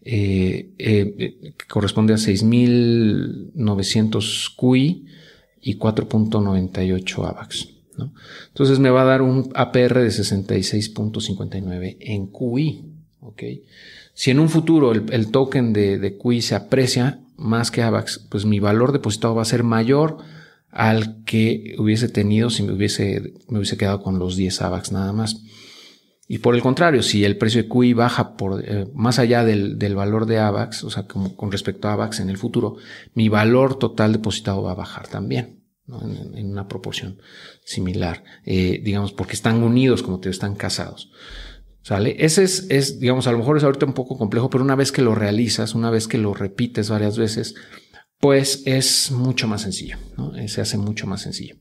Eh, 0.02 0.72
eh, 0.78 1.56
corresponde 1.68 2.14
a 2.14 2.16
6.900 2.16 4.56
QI 4.56 5.08
y 5.62 5.78
4.98 5.78 7.28
AVAX. 7.28 7.68
Entonces 8.48 8.80
me 8.80 8.92
va 8.92 9.02
a 9.02 9.06
dar 9.06 9.22
un 9.22 9.52
APR 9.54 10.00
de 10.00 10.08
66.59 10.08 11.98
en 12.00 12.28
QI. 12.28 12.86
Si 14.14 14.32
en 14.32 14.40
un 14.40 14.48
futuro 14.48 14.94
el, 14.94 15.32
token 15.32 15.74
de, 15.74 16.00
de, 16.00 16.18
QI 16.18 16.42
se 16.42 16.56
aprecia 16.56 17.20
más 17.36 17.72
que 17.72 17.82
AVAX, 17.82 18.26
pues 18.30 18.46
mi 18.46 18.62
valor 18.62 18.94
depositado 18.94 19.36
va 19.36 19.42
a 19.42 19.46
ser 19.46 19.64
mayor 19.64 20.20
al 20.72 21.24
que 21.24 21.76
hubiese 21.78 22.10
tenido 22.10 22.50
si 22.50 22.64
me 22.64 22.74
hubiese, 22.74 23.34
me 23.48 23.58
hubiese 23.58 23.78
quedado 23.78 24.02
con 24.02 24.20
los 24.20 24.36
10 24.36 24.62
AVAX 24.62 24.92
nada 24.92 25.14
más. 25.14 25.42
Y 26.28 26.38
por 26.38 26.54
el 26.54 26.62
contrario, 26.62 27.02
si 27.02 27.26
el 27.26 27.38
precio 27.38 27.64
de 27.64 27.70
QI 27.70 27.94
baja 27.94 28.38
por, 28.38 28.64
eh, 28.64 28.88
más 28.94 29.18
allá 29.18 29.44
del, 29.44 29.96
valor 29.96 30.28
de 30.28 30.38
AVAX, 30.38 30.84
o 30.84 30.92
sea, 30.92 31.08
con 31.08 31.52
respecto 31.52 31.88
a 31.88 31.94
AVAX 31.94 32.20
en 32.20 32.30
el 32.30 32.38
futuro, 32.38 32.76
mi 33.16 33.30
valor 33.30 33.80
total 33.80 34.14
depositado 34.14 34.62
va 34.62 34.74
a 34.74 34.76
bajar 34.76 35.08
también, 35.08 35.60
en, 36.36 36.52
una 36.52 36.68
proporción 36.68 37.20
similar, 37.64 38.24
eh, 38.46 38.80
digamos, 38.84 39.12
porque 39.12 39.34
están 39.34 39.64
unidos, 39.64 40.04
como 40.04 40.20
te 40.20 40.30
están 40.30 40.56
casados. 40.56 41.12
¿Sale? 41.82 42.16
Ese 42.20 42.44
es, 42.44 42.68
es, 42.70 43.00
digamos, 43.00 43.26
a 43.26 43.32
lo 43.32 43.40
mejor 43.40 43.58
es 43.58 43.64
ahorita 43.64 43.86
un 43.86 43.94
poco 43.94 44.18
complejo, 44.18 44.50
pero 44.50 44.64
una 44.64 44.76
vez 44.76 44.92
que 44.92 45.02
lo 45.02 45.16
realizas, 45.16 45.74
una 45.74 45.90
vez 45.90 46.08
que 46.08 46.18
lo 46.18 46.34
repites 46.34 46.90
varias 46.90 47.18
veces, 47.18 47.56
pues 48.20 48.64
es 48.66 49.12
mucho 49.12 49.48
más 49.48 49.62
sencillo, 49.62 49.98
¿no? 50.18 50.34
Se 50.48 50.62
hace 50.62 50.78
mucho 50.78 51.08
más 51.08 51.22
sencillo. 51.22 51.56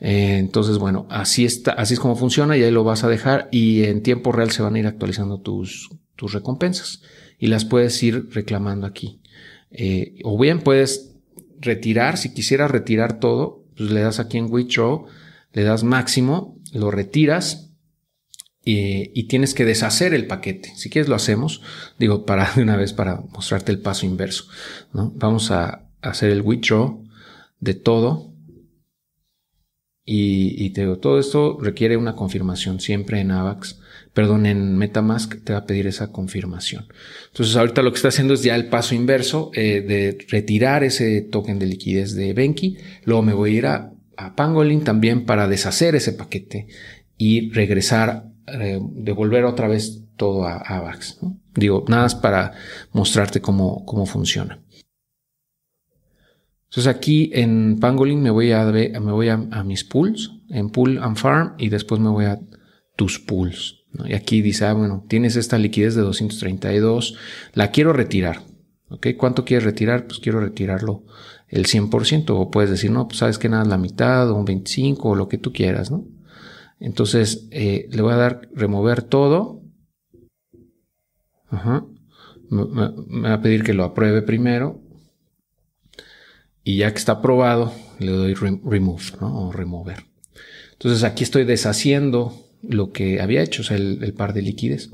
Eh, 0.00 0.38
entonces, 0.38 0.78
bueno, 0.78 1.06
así 1.10 1.44
está, 1.44 1.72
así 1.72 1.94
es 1.94 2.00
como 2.00 2.16
funciona 2.16 2.56
y 2.56 2.62
ahí 2.62 2.70
lo 2.70 2.84
vas 2.84 3.04
a 3.04 3.08
dejar 3.08 3.48
y 3.52 3.84
en 3.84 4.02
tiempo 4.02 4.32
real 4.32 4.50
se 4.50 4.62
van 4.62 4.74
a 4.74 4.78
ir 4.78 4.86
actualizando 4.86 5.40
tus, 5.40 5.90
tus 6.16 6.32
recompensas 6.32 7.02
y 7.38 7.48
las 7.48 7.64
puedes 7.64 8.02
ir 8.02 8.28
reclamando 8.30 8.86
aquí. 8.86 9.20
Eh, 9.70 10.18
o 10.24 10.38
bien 10.38 10.60
puedes 10.60 11.12
retirar, 11.60 12.16
si 12.16 12.32
quisieras 12.32 12.70
retirar 12.70 13.20
todo, 13.20 13.64
pues 13.76 13.90
le 13.90 14.00
das 14.00 14.20
aquí 14.20 14.38
en 14.38 14.50
withdraw, 14.50 15.06
le 15.52 15.62
das 15.62 15.84
máximo, 15.84 16.56
lo 16.72 16.90
retiras 16.90 17.69
y, 18.64 19.24
tienes 19.24 19.54
que 19.54 19.64
deshacer 19.64 20.14
el 20.14 20.26
paquete. 20.26 20.72
Si 20.76 20.90
quieres 20.90 21.08
lo 21.08 21.14
hacemos, 21.14 21.62
digo, 21.98 22.26
para 22.26 22.52
de 22.56 22.62
una 22.62 22.76
vez 22.76 22.92
para 22.92 23.22
mostrarte 23.32 23.72
el 23.72 23.80
paso 23.80 24.06
inverso. 24.06 24.44
¿no? 24.92 25.12
Vamos 25.16 25.50
a 25.50 25.88
hacer 26.02 26.30
el 26.30 26.42
withdraw 26.42 27.04
de 27.60 27.74
todo 27.74 28.30
y, 30.12 30.70
te 30.70 30.80
digo, 30.80 30.98
todo 30.98 31.20
esto 31.20 31.56
requiere 31.60 31.96
una 31.96 32.16
confirmación 32.16 32.80
siempre 32.80 33.20
en 33.20 33.30
AVAX, 33.30 33.78
perdón, 34.12 34.44
en 34.44 34.76
Metamask 34.76 35.44
te 35.44 35.52
va 35.52 35.60
a 35.60 35.66
pedir 35.66 35.86
esa 35.86 36.10
confirmación. 36.10 36.88
Entonces 37.28 37.54
ahorita 37.54 37.82
lo 37.82 37.92
que 37.92 37.96
está 37.96 38.08
haciendo 38.08 38.34
es 38.34 38.42
ya 38.42 38.56
el 38.56 38.68
paso 38.68 38.96
inverso 38.96 39.52
eh, 39.54 39.82
de 39.82 40.18
retirar 40.28 40.82
ese 40.82 41.20
token 41.20 41.60
de 41.60 41.66
liquidez 41.66 42.16
de 42.16 42.32
Benki. 42.32 42.78
Luego 43.04 43.22
me 43.22 43.34
voy 43.34 43.54
a 43.54 43.58
ir 43.58 43.66
a, 43.66 43.92
Pangolin 44.36 44.82
también 44.82 45.24
para 45.24 45.48
deshacer 45.48 45.94
ese 45.94 46.12
paquete 46.12 46.66
y 47.16 47.50
regresar, 47.52 48.24
eh, 48.52 48.80
devolver 48.80 49.44
otra 49.44 49.68
vez 49.68 50.02
todo 50.16 50.44
a 50.44 50.56
AVAX. 50.58 51.18
Digo, 51.54 51.84
nada 51.88 52.02
más 52.02 52.14
para 52.14 52.52
mostrarte 52.92 53.40
cómo, 53.40 53.84
cómo 53.84 54.06
funciona. 54.06 54.60
Entonces 56.70 56.86
aquí 56.86 57.30
en 57.34 57.78
Pangolin 57.80 58.22
me 58.22 58.30
voy 58.30 58.52
a, 58.52 58.64
me 58.64 59.12
voy 59.12 59.28
a, 59.28 59.36
mis 59.64 59.82
pools, 59.82 60.30
en 60.50 60.70
pool 60.70 60.98
and 61.02 61.16
farm, 61.16 61.54
y 61.58 61.68
después 61.68 62.00
me 62.00 62.10
voy 62.10 62.26
a 62.26 62.38
tus 62.94 63.18
pools. 63.18 63.80
Y 64.04 64.14
aquí 64.14 64.40
dice, 64.40 64.66
ah, 64.66 64.72
bueno, 64.72 65.04
tienes 65.08 65.34
esta 65.34 65.58
liquidez 65.58 65.96
de 65.96 66.02
232, 66.02 67.16
la 67.54 67.72
quiero 67.72 67.92
retirar. 67.92 68.42
¿Ok? 68.88 69.08
¿Cuánto 69.16 69.44
quieres 69.44 69.64
retirar? 69.64 70.06
Pues 70.06 70.20
quiero 70.20 70.40
retirarlo 70.40 71.04
el 71.48 71.66
100%. 71.66 72.30
O 72.30 72.50
puedes 72.52 72.70
decir, 72.70 72.92
no, 72.92 73.08
pues 73.08 73.18
sabes 73.18 73.38
que 73.38 73.48
nada, 73.48 73.64
la 73.64 73.78
mitad 73.78 74.30
o 74.30 74.36
un 74.36 74.44
25 74.44 75.08
o 75.08 75.14
lo 75.16 75.28
que 75.28 75.38
tú 75.38 75.52
quieras. 75.52 75.90
Entonces 76.80 77.46
eh, 77.50 77.86
le 77.90 78.02
voy 78.02 78.14
a 78.14 78.16
dar 78.16 78.48
remover 78.54 79.02
todo. 79.02 79.62
Me 82.50 83.28
va 83.28 83.34
a 83.34 83.42
pedir 83.42 83.62
que 83.62 83.74
lo 83.74 83.84
apruebe 83.84 84.22
primero 84.22 84.80
y 86.64 86.78
ya 86.78 86.92
que 86.92 86.98
está 86.98 87.12
aprobado, 87.12 87.72
le 87.98 88.10
doy 88.12 88.34
remove 88.34 89.02
¿no? 89.20 89.48
o 89.48 89.52
remover. 89.52 90.04
Entonces 90.72 91.04
aquí 91.04 91.24
estoy 91.24 91.44
deshaciendo 91.44 92.34
lo 92.62 92.92
que 92.92 93.20
había 93.20 93.42
hecho, 93.42 93.62
o 93.62 93.64
sea, 93.64 93.76
el, 93.76 94.14
par 94.14 94.32
de 94.32 94.42
liquidez. 94.42 94.90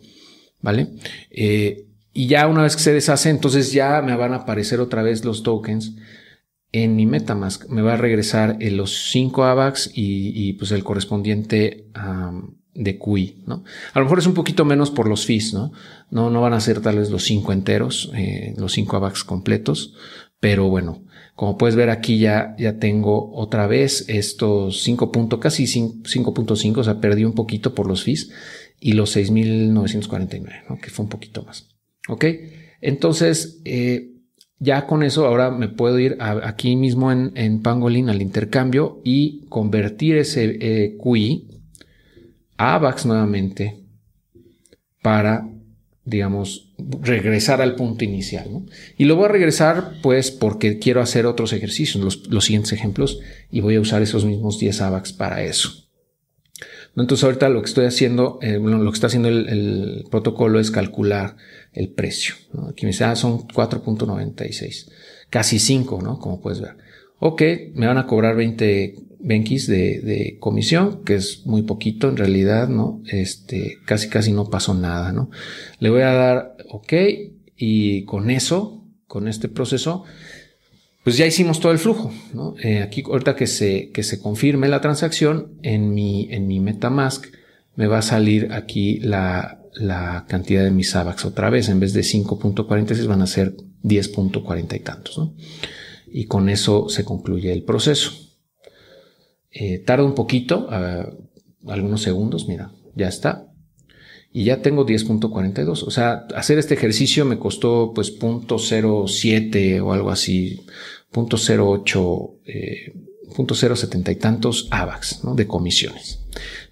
¿Vale? 0.61 0.88
Eh, 1.31 1.87
y 2.12 2.28
ya 2.28 2.47
una 2.49 2.62
vez 2.62 2.76
que 2.76 2.83
se 2.83 2.93
deshace, 2.93 3.31
entonces 3.31 3.73
ya 3.73 4.00
me 4.02 4.16
van 4.16 4.33
a 4.33 4.37
aparecer 4.37 4.81
otra 4.81 5.02
vez 5.02 5.25
los 5.25 5.43
tokens 5.43 5.93
en 6.83 6.97
mi 6.97 7.06
Metamask. 7.06 7.68
Me 7.68 7.83
va 7.83 7.95
a 7.95 7.97
regresar 7.97 8.59
los 8.61 9.11
5 9.11 9.45
AVAX 9.45 9.90
y, 9.95 10.52
pues 10.54 10.73
el 10.73 10.85
correspondiente 10.85 11.87
de 12.75 12.99
QI, 12.99 13.42
¿no? 13.47 13.64
A 13.95 13.99
lo 13.99 14.04
mejor 14.04 14.18
es 14.18 14.26
un 14.26 14.35
poquito 14.35 14.64
menos 14.64 14.90
por 14.90 15.09
los 15.09 15.25
fees, 15.26 15.54
¿no? 15.54 15.73
No, 16.11 16.30
no 16.30 16.40
van 16.40 16.52
a 16.52 16.61
ser 16.61 16.80
tal 16.80 16.99
vez 16.99 17.11
los 17.11 17.25
5 17.25 17.52
enteros, 17.52 18.12
eh, 18.14 18.54
los 18.56 18.73
5 18.73 18.97
AVAX 18.97 19.25
completos, 19.25 19.95
pero 20.40 20.68
bueno, 20.68 21.02
como 21.35 21.56
puedes 21.56 21.75
ver 21.75 21.90
aquí 21.90 22.18
ya, 22.18 22.54
ya 22.59 22.78
tengo 22.78 23.33
otra 23.35 23.66
vez 23.66 24.04
estos 24.09 24.83
5 24.83 25.11
puntos, 25.11 25.40
casi 25.40 25.64
5.5, 25.64 26.78
o 26.78 26.85
sea, 26.85 27.00
perdí 27.00 27.25
un 27.25 27.35
poquito 27.35 27.75
por 27.75 27.87
los 27.87 28.04
fees 28.04 28.30
y 28.80 28.92
los 28.92 29.16
6.949, 29.16 30.64
¿no? 30.68 30.78
que 30.78 30.90
fue 30.90 31.04
un 31.04 31.09
poquito 31.09 31.42
más. 31.42 31.68
Ok, 32.09 32.25
entonces 32.80 33.61
eh, 33.64 34.15
ya 34.59 34.87
con 34.87 35.03
eso 35.03 35.27
ahora 35.27 35.51
me 35.51 35.69
puedo 35.69 35.99
ir 35.99 36.17
aquí 36.21 36.77
mismo 36.77 37.13
en, 37.13 37.33
en, 37.35 37.63
Pangolin 37.63 38.09
al 38.09 38.23
intercambio 38.23 39.01
y 39.05 39.47
convertir 39.49 40.17
ese 40.17 40.57
eh, 40.61 40.97
QI 40.99 41.49
a 42.57 42.75
AVAX 42.75 43.07
nuevamente 43.07 43.85
para 45.03 45.49
digamos, 46.07 46.73
regresar 47.03 47.61
al 47.61 47.75
punto 47.75 48.05
inicial. 48.05 48.65
Y 48.97 49.05
lo 49.05 49.17
voy 49.17 49.25
a 49.27 49.29
regresar 49.29 49.95
pues 50.03 50.31
porque 50.31 50.79
quiero 50.79 51.03
hacer 51.03 51.27
otros 51.27 51.53
ejercicios, 51.53 52.03
los, 52.03 52.29
los 52.29 52.45
siguientes 52.45 52.73
ejemplos, 52.73 53.19
y 53.51 53.61
voy 53.61 53.75
a 53.75 53.81
usar 53.81 54.03
esos 54.03 54.25
mismos 54.25 54.61
10 54.61 54.81
AVAX 54.83 55.13
para 55.13 55.43
eso. 55.43 55.86
Entonces 56.97 57.25
ahorita 57.25 57.49
lo 57.49 57.61
que 57.61 57.69
estoy 57.69 57.85
haciendo, 57.85 58.38
eh, 58.41 58.59
lo 58.59 58.91
que 58.91 58.95
está 58.95 59.09
haciendo 59.09 59.29
el, 59.29 60.07
protocolo 60.11 60.59
es 60.59 60.71
calcular 60.71 61.37
el 61.73 61.91
precio. 61.91 62.35
Aquí 62.71 62.87
me 62.87 62.93
dice, 62.93 63.05
ah, 63.05 63.15
son 63.17 63.47
4.96, 63.49 64.91
casi 65.29 65.59
5, 65.59 66.00
¿no? 66.03 66.19
Como 66.19 66.41
puedes 66.41 66.61
ver. 66.61 66.76
Ok, 67.19 67.43
me 67.75 67.87
van 67.87 67.99
a 67.99 68.07
cobrar 68.07 68.37
20 68.37 68.95
Benkis 69.19 69.67
de, 69.67 70.00
de, 70.00 70.37
comisión, 70.38 71.03
que 71.05 71.17
es 71.17 71.47
muy 71.47 71.62
poquito 71.62 72.09
en 72.09 72.17
realidad, 72.17 72.69
¿no? 72.69 73.03
Este, 73.11 73.79
casi 73.85 74.09
casi 74.09 74.33
no 74.33 74.49
pasó 74.49 74.75
nada, 74.75 75.12
¿no? 75.12 75.31
Le 75.79 75.91
voy 75.91 76.03
a 76.03 76.12
dar 76.12 76.57
OK 76.69 76.93
y 77.57 78.05
con 78.05 78.31
eso, 78.31 78.85
con 79.07 79.29
este 79.29 79.49
proceso, 79.49 80.05
pues 81.07 81.17
ya 81.17 81.25
hicimos 81.25 81.61
todo 81.61 81.71
el 81.71 81.79
flujo, 81.79 82.13
¿no? 82.35 82.57
Eh, 82.61 82.83
aquí 82.83 83.05
ahorita 83.07 83.37
que 83.37 83.47
se, 83.47 83.93
que 83.93 84.03
se 84.03 84.19
confirme 84.19 84.67
la 84.67 84.81
transacción 84.81 85.53
en 85.63 85.95
mi, 85.95 86.27
en 86.33 86.49
mi 86.49 86.59
MetaMask, 86.59 87.27
me 87.77 87.87
va 87.87 87.99
a 87.99 88.03
salir 88.03 88.53
aquí 88.53 88.99
la, 88.99 89.63
la 89.75 90.25
cantidad 90.27 90.65
de 90.65 90.73
mis 90.73 90.97
AVAX 90.97 91.25
otra 91.25 91.49
vez. 91.49 91.69
En 91.69 91.79
vez 91.79 91.93
de 91.93 92.01
5.46 92.01 93.07
van 93.07 93.23
a 93.23 93.29
ser 93.29 93.55
10.40 93.85 94.75
y 94.75 94.81
tantos, 94.81 95.17
¿no? 95.17 95.37
Y 96.09 96.25
con 96.25 96.49
eso 96.49 96.89
se 96.89 97.05
concluye 97.05 97.53
el 97.53 97.63
proceso. 97.63 98.11
Eh, 99.53 99.79
tarda 99.79 100.03
un 100.03 100.17
poquito, 100.17 100.69
algunos 101.69 102.03
segundos, 102.03 102.49
mira, 102.49 102.73
ya 102.97 103.07
está. 103.07 103.47
Y 104.33 104.45
ya 104.45 104.61
tengo 104.61 104.85
10.42. 104.85 105.85
O 105.85 105.91
sea, 105.91 106.27
hacer 106.35 106.59
este 106.59 106.75
ejercicio 106.75 107.25
me 107.25 107.39
costó 107.39 107.93
pues 107.95 108.19
0.07 108.19 109.81
o 109.81 109.95
algo 109.95 110.11
así, 110.11 110.67
0.08, 111.16 112.30
eh, 112.46 112.92
0.070 113.28 114.12
y 114.12 114.16
tantos 114.16 114.68
AVAX 114.70 115.20
de 115.35 115.46
comisiones. 115.46 116.20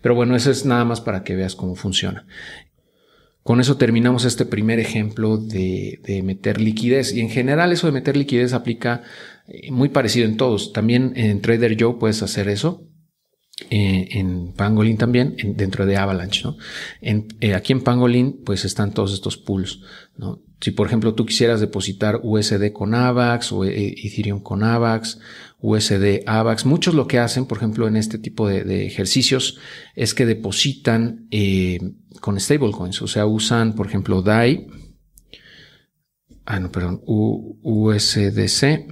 Pero 0.00 0.14
bueno, 0.14 0.36
eso 0.36 0.50
es 0.50 0.64
nada 0.64 0.84
más 0.84 1.00
para 1.00 1.24
que 1.24 1.34
veas 1.34 1.54
cómo 1.54 1.74
funciona. 1.74 2.26
Con 3.42 3.60
eso 3.60 3.76
terminamos 3.76 4.24
este 4.24 4.46
primer 4.46 4.78
ejemplo 4.78 5.36
de, 5.36 6.00
de, 6.02 6.22
meter 6.22 6.60
liquidez. 6.60 7.12
Y 7.12 7.20
en 7.20 7.28
general 7.28 7.72
eso 7.72 7.86
de 7.86 7.92
meter 7.92 8.16
liquidez 8.16 8.54
aplica 8.54 9.02
eh, 9.46 9.70
muy 9.70 9.90
parecido 9.90 10.26
en 10.26 10.38
todos. 10.38 10.72
También 10.72 11.12
en 11.16 11.42
Trader 11.42 11.76
Joe 11.78 11.96
puedes 11.98 12.22
hacer 12.22 12.48
eso. 12.48 12.86
Eh, 13.70 14.08
en 14.18 14.52
Pangolin 14.52 14.96
también, 14.96 15.37
dentro 15.54 15.87
de 15.87 15.96
Avalanche, 15.96 16.42
¿no? 16.42 16.56
En, 17.00 17.28
eh, 17.40 17.54
aquí 17.54 17.73
en 17.73 17.82
Pangolin, 17.82 18.42
pues 18.44 18.64
están 18.64 18.92
todos 18.92 19.12
estos 19.12 19.37
pools, 19.37 19.80
¿no? 20.16 20.42
Si 20.61 20.73
por 20.73 20.88
ejemplo 20.88 21.14
tú 21.14 21.25
quisieras 21.25 21.61
depositar 21.61 22.18
USD 22.25 22.73
con 22.73 22.94
AVAX 22.94 23.52
o 23.52 23.64
Ethereum 23.64 24.40
con 24.40 24.64
AVAX, 24.64 25.20
USD 25.61 26.25
AVAX, 26.26 26.66
muchos 26.66 26.94
lo 26.94 27.06
que 27.06 27.20
hacen, 27.20 27.46
por 27.46 27.58
ejemplo, 27.58 27.87
en 27.87 27.94
este 27.96 28.18
tipo 28.18 28.49
de, 28.49 28.87
ejercicios 28.87 29.58
es 29.94 30.14
que 30.14 30.26
depositan 30.26 31.28
con 32.20 32.40
stablecoins, 32.40 33.02
o 33.02 33.06
sea, 33.06 33.26
usan, 33.26 33.75
por 33.75 33.87
ejemplo, 33.87 34.23
DAI, 34.23 34.66
ah, 36.44 36.58
no, 36.58 36.73
perdón, 36.73 37.02
USDC 37.04 38.88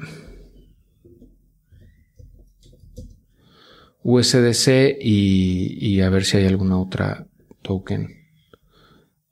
USDC 4.05 4.99
y, 5.01 6.01
a 6.01 6.11
ver 6.11 6.25
si 6.25 6.37
hay 6.37 6.47
alguna 6.47 6.79
otra 6.79 7.27
token. 7.63 8.09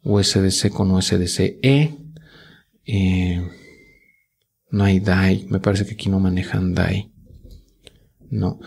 USDC 0.03 0.71
con 0.71 0.91
USDC 0.91 1.59
E. 1.63 1.97
Eh, 2.87 3.49
no 4.71 4.85
hay 4.85 5.01
DAI. 5.01 5.47
Me 5.49 5.61
parece 5.61 5.85
que 5.87 5.95
aquí 5.95 6.09
no 6.09 6.21
manejan 6.21 6.75
DAI. 6.75 7.13
No. 8.31 8.61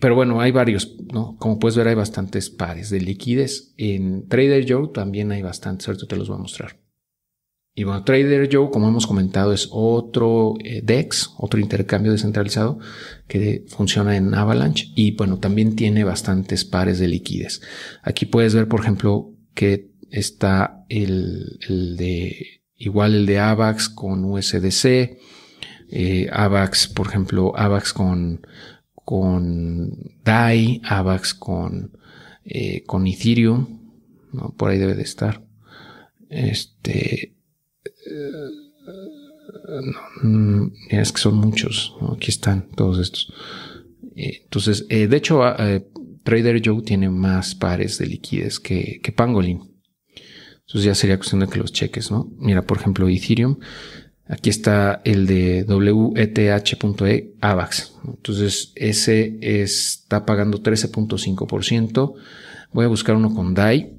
Pero 0.00 0.14
bueno, 0.14 0.40
hay 0.40 0.52
varios, 0.52 0.96
¿no? 1.12 1.36
Como 1.36 1.58
puedes 1.58 1.76
ver, 1.76 1.88
hay 1.88 1.94
bastantes 1.94 2.48
pares 2.50 2.88
de 2.90 3.00
liquidez. 3.00 3.74
En 3.76 4.28
Trader 4.28 4.64
Joe 4.66 4.88
también 4.94 5.32
hay 5.32 5.42
bastantes. 5.42 5.88
Ahorita 5.88 6.06
te 6.06 6.16
los 6.16 6.28
voy 6.28 6.38
a 6.38 6.42
mostrar. 6.42 6.81
Y 7.74 7.84
bueno, 7.84 8.04
Trader 8.04 8.50
Joe, 8.52 8.70
como 8.70 8.88
hemos 8.88 9.06
comentado, 9.06 9.52
es 9.52 9.68
otro 9.70 10.54
eh, 10.62 10.82
DEX, 10.84 11.30
otro 11.38 11.58
intercambio 11.58 12.12
descentralizado 12.12 12.78
que 13.26 13.64
funciona 13.66 14.16
en 14.16 14.34
Avalanche 14.34 14.88
y 14.94 15.12
bueno, 15.16 15.38
también 15.38 15.74
tiene 15.74 16.04
bastantes 16.04 16.66
pares 16.66 16.98
de 16.98 17.08
liquidez. 17.08 17.62
Aquí 18.02 18.26
puedes 18.26 18.54
ver, 18.54 18.68
por 18.68 18.80
ejemplo, 18.80 19.32
que 19.54 19.90
está 20.10 20.84
el, 20.90 21.58
de, 21.96 22.62
igual 22.76 23.14
el 23.14 23.26
de 23.26 23.38
AVAX 23.38 23.88
con 23.88 24.22
USDC, 24.26 25.18
eh, 25.90 26.28
AVAX, 26.30 26.88
por 26.88 27.06
ejemplo, 27.06 27.56
AVAX 27.56 27.94
con, 27.94 28.46
con 28.94 29.96
DAI, 30.22 30.82
AVAX 30.84 31.32
con, 31.32 31.96
eh, 32.44 32.84
con 32.84 33.06
Ethereum, 33.06 33.80
¿no? 34.32 34.54
por 34.58 34.70
ahí 34.70 34.78
debe 34.78 34.94
de 34.94 35.02
estar. 35.02 35.42
Este, 36.28 37.34
no, 40.22 40.70
es 40.90 41.12
que 41.12 41.20
son 41.20 41.36
muchos. 41.36 41.94
Aquí 42.14 42.30
están 42.30 42.70
todos 42.70 42.98
estos. 42.98 43.32
Eh, 44.16 44.42
entonces, 44.44 44.86
eh, 44.88 45.06
de 45.06 45.16
hecho, 45.16 45.42
ah, 45.42 45.56
eh, 45.58 45.86
Trader 46.22 46.60
Joe 46.64 46.82
tiene 46.82 47.08
más 47.10 47.54
pares 47.54 47.98
de 47.98 48.06
liquidez 48.06 48.60
que, 48.60 49.00
Pangolin. 49.14 49.60
Entonces 50.60 50.84
ya 50.84 50.94
sería 50.94 51.16
cuestión 51.16 51.40
de 51.40 51.48
que 51.48 51.58
los 51.58 51.72
cheques, 51.72 52.10
¿no? 52.10 52.32
Mira, 52.38 52.62
por 52.62 52.78
ejemplo, 52.78 53.08
Ethereum. 53.08 53.58
Aquí 54.26 54.48
está 54.48 55.02
el 55.04 55.26
de 55.26 55.64
WETH.E 55.64 57.34
AVAX. 57.40 57.94
Entonces, 58.06 58.72
ese 58.76 59.38
está 59.42 60.24
pagando 60.24 60.62
13.5%. 60.62 62.14
Voy 62.72 62.84
a 62.84 62.88
buscar 62.88 63.16
uno 63.16 63.34
con 63.34 63.52
DAI. 63.52 63.98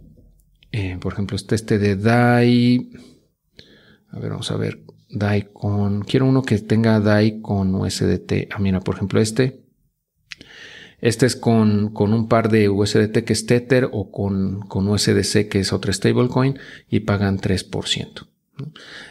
por 1.02 1.14
ejemplo, 1.14 1.36
este, 1.36 1.56
este 1.56 1.78
de 1.78 1.96
DAI. 1.98 2.90
A 4.14 4.20
ver, 4.20 4.30
vamos 4.30 4.52
a 4.52 4.58
ver. 4.58 4.80
DAI 5.10 5.50
con. 5.54 6.04
Quiero 6.04 6.28
uno 6.28 6.44
que 6.44 6.58
tenga 6.60 7.00
DAI 7.00 7.42
con 7.42 7.74
USDT. 7.74 8.50
Ah, 8.52 8.60
mira, 8.60 8.80
por 8.80 8.96
ejemplo, 8.96 9.20
este. 9.20 9.64
Este 11.02 11.26
es 11.26 11.36
con, 11.36 11.90
con 11.94 12.14
un 12.14 12.30
par 12.30 12.50
de 12.50 12.70
USDT 12.70 13.26
que 13.26 13.34
es 13.34 13.46
Tether 13.46 13.90
o 13.92 14.10
con, 14.10 14.62
con 14.62 14.88
USDC 14.88 15.50
que 15.50 15.60
es 15.60 15.74
otra 15.74 15.92
stablecoin 15.92 16.58
y 16.90 17.02
pagan 17.02 17.40
3%. 17.40 18.28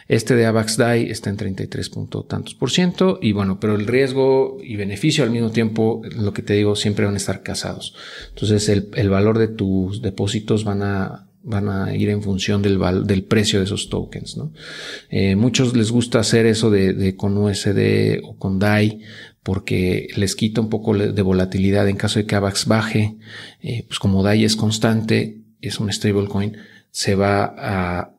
Este 0.07 0.35
de 0.35 0.45
AVAX 0.47 0.77
DAI 0.77 1.11
está 1.11 1.29
en 1.29 1.37
33 1.37 1.91
tantos 2.27 2.55
por 2.55 2.71
ciento 2.71 3.19
y 3.21 3.33
bueno, 3.33 3.59
pero 3.59 3.75
el 3.75 3.85
riesgo 3.85 4.57
y 4.63 4.75
beneficio 4.75 5.23
al 5.23 5.29
mismo 5.29 5.51
tiempo, 5.51 6.01
lo 6.15 6.33
que 6.33 6.41
te 6.41 6.53
digo, 6.53 6.75
siempre 6.75 7.05
van 7.05 7.13
a 7.13 7.17
estar 7.17 7.43
casados. 7.43 7.95
Entonces 8.29 8.69
el, 8.69 8.89
el 8.95 9.09
valor 9.09 9.37
de 9.37 9.49
tus 9.49 10.01
depósitos 10.01 10.63
van 10.63 10.81
a 10.81 11.22
van 11.43 11.69
a 11.69 11.95
ir 11.95 12.09
en 12.09 12.23
función 12.23 12.61
del, 12.61 12.79
del 13.05 13.23
precio 13.23 13.59
de 13.59 13.65
esos 13.65 13.89
tokens. 13.89 14.37
¿no? 14.37 14.53
Eh, 15.09 15.35
muchos 15.35 15.75
les 15.75 15.91
gusta 15.91 16.19
hacer 16.19 16.45
eso 16.45 16.71
de, 16.71 17.15
con 17.15 17.37
USD 17.37 18.21
o 18.23 18.37
con 18.37 18.59
DAI 18.59 19.01
porque 19.43 20.07
les 20.15 20.35
quita 20.35 20.61
un 20.61 20.69
poco 20.69 20.97
de 20.97 21.21
volatilidad 21.21 21.87
en 21.89 21.97
caso 21.97 22.19
de 22.19 22.25
que 22.25 22.35
AVAX 22.35 22.65
baje. 22.65 23.17
Eh, 23.61 23.83
pues 23.87 23.99
como 23.99 24.23
DAI 24.23 24.45
es 24.45 24.55
constante, 24.55 25.41
es 25.61 25.79
un 25.79 25.91
stablecoin, 25.91 26.57
se 26.91 27.15
va 27.15 27.53
a, 27.57 28.13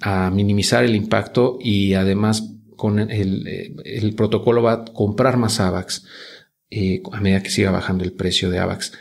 a, 0.00 0.30
minimizar 0.30 0.82
el 0.84 0.96
impacto 0.96 1.58
y 1.60 1.94
además 1.94 2.54
con 2.76 2.98
el, 2.98 3.74
el 3.84 4.14
protocolo 4.14 4.62
va 4.62 4.72
a 4.72 4.84
comprar 4.86 5.36
más 5.36 5.60
AVAX. 5.60 6.06
Eh, 6.72 7.02
a 7.10 7.20
medida 7.20 7.42
que 7.42 7.50
siga 7.50 7.72
bajando 7.72 8.04
el 8.04 8.12
precio 8.12 8.48
de 8.48 8.60
AVAX 8.60 8.92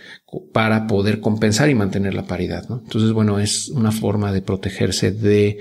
para 0.52 0.88
poder 0.88 1.20
compensar 1.20 1.70
y 1.70 1.76
mantener 1.76 2.16
la 2.16 2.26
paridad. 2.26 2.68
¿no? 2.68 2.82
Entonces, 2.84 3.12
bueno, 3.12 3.40
es 3.40 3.70
una 3.70 3.92
forma 3.92 4.32
de 4.32 4.42
protegerse 4.42 5.12
de, 5.12 5.60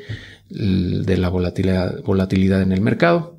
de 0.49 1.17
la 1.19 1.29
volatilidad, 1.29 2.03
volatilidad 2.05 2.63
en 2.63 2.73
el 2.73 2.81
mercado. 2.81 3.37